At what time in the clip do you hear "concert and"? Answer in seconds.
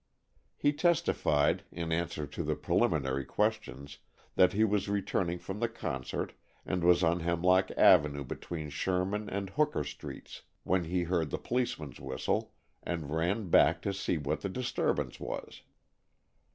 5.69-6.83